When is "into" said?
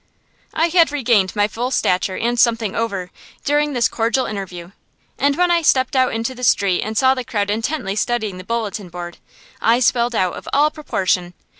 6.11-6.33